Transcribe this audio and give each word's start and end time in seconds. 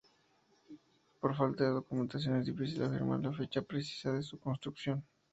Por 1.19 1.35
falta 1.35 1.63
de 1.63 1.69
documentación 1.69 2.35
es 2.37 2.47
difícil 2.47 2.81
afirmar 2.83 3.19
la 3.19 3.31
fecha 3.31 3.61
precisa 3.61 4.11
de 4.11 4.23
su 4.23 4.39
construcción. 4.39 5.05